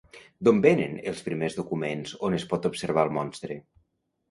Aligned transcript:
D'on 0.47 0.61
venen 0.65 0.95
els 1.11 1.21
primers 1.27 1.59
documents 1.59 2.15
on 2.29 2.39
es 2.39 2.47
pot 2.55 2.69
observar 2.73 3.07
el 3.11 3.17
monstre? 3.21 3.63